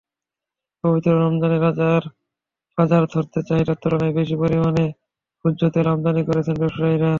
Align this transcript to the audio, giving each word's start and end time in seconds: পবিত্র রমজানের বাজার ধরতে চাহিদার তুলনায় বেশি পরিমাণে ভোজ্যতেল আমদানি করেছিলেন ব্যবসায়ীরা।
পবিত্র 0.83 1.09
রমজানের 1.17 1.61
বাজার 2.77 3.03
ধরতে 3.13 3.39
চাহিদার 3.47 3.77
তুলনায় 3.81 4.13
বেশি 4.19 4.35
পরিমাণে 4.41 4.85
ভোজ্যতেল 5.45 5.85
আমদানি 5.93 6.21
করেছিলেন 6.25 6.59
ব্যবসায়ীরা। 6.61 7.09